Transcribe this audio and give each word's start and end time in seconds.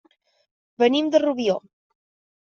Venim 0.83 1.11
de 1.15 1.21
Rubió. 1.23 1.59